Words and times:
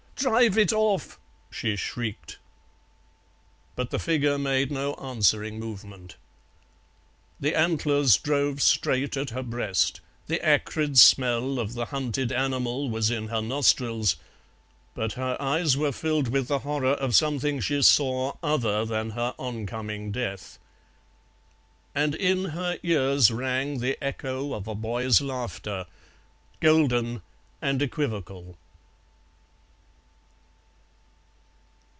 "Drive 0.21 0.55
it 0.55 0.71
off!" 0.71 1.17
she 1.49 1.75
shrieked. 1.75 2.37
But 3.75 3.89
the 3.89 3.97
figure 3.97 4.37
made 4.37 4.69
no 4.69 4.93
answering 4.93 5.57
movement. 5.59 6.15
The 7.39 7.55
antlers 7.57 8.17
drove 8.17 8.61
straight 8.61 9.17
at 9.17 9.31
her 9.31 9.41
breast, 9.41 9.99
the 10.27 10.39
acrid 10.45 10.99
smell 10.99 11.57
of 11.57 11.73
the 11.73 11.85
hunted 11.85 12.31
animal 12.31 12.87
was 12.87 13.09
in 13.09 13.29
her 13.29 13.41
nostrils, 13.41 14.15
but 14.93 15.13
her 15.13 15.41
eyes 15.41 15.75
were 15.75 15.91
filled 15.91 16.27
with 16.27 16.47
the 16.49 16.59
horror 16.59 16.91
of 16.93 17.15
something 17.15 17.59
she 17.59 17.81
saw 17.81 18.33
other 18.43 18.85
than 18.85 19.11
her 19.11 19.33
oncoming 19.39 20.11
death. 20.11 20.59
And 21.95 22.13
in 22.13 22.49
her 22.51 22.77
ears 22.83 23.31
rang 23.31 23.79
the 23.79 23.97
echo 24.03 24.53
of 24.53 24.67
a 24.67 24.75
boy's 24.75 25.19
laughter, 25.19 25.87
golden 26.59 27.23
and 27.59 27.81
equivocal. 27.81 28.55